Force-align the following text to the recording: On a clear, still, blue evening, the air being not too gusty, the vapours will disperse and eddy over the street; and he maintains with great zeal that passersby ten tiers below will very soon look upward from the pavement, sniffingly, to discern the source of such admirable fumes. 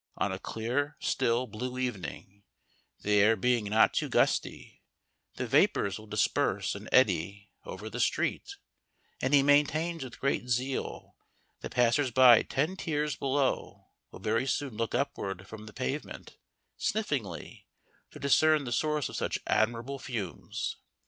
On 0.17 0.31
a 0.31 0.39
clear, 0.39 0.97
still, 0.99 1.45
blue 1.45 1.77
evening, 1.77 2.41
the 3.01 3.11
air 3.19 3.35
being 3.35 3.65
not 3.65 3.93
too 3.93 4.09
gusty, 4.09 4.81
the 5.35 5.45
vapours 5.45 5.99
will 5.99 6.07
disperse 6.07 6.73
and 6.73 6.89
eddy 6.91 7.51
over 7.65 7.87
the 7.87 7.99
street; 7.99 8.55
and 9.21 9.31
he 9.31 9.43
maintains 9.43 10.03
with 10.03 10.19
great 10.19 10.49
zeal 10.49 11.15
that 11.59 11.73
passersby 11.73 12.43
ten 12.45 12.75
tiers 12.75 13.15
below 13.15 13.89
will 14.09 14.17
very 14.17 14.47
soon 14.47 14.75
look 14.75 14.95
upward 14.95 15.45
from 15.47 15.67
the 15.67 15.71
pavement, 15.71 16.35
sniffingly, 16.79 17.67
to 18.09 18.17
discern 18.17 18.63
the 18.63 18.71
source 18.71 19.07
of 19.07 19.15
such 19.15 19.37
admirable 19.45 19.99
fumes. 19.99 20.77